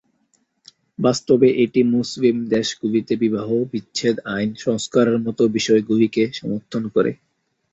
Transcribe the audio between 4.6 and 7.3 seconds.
সংস্কারের মতো বিষয়গুলিকে সমর্থন করে।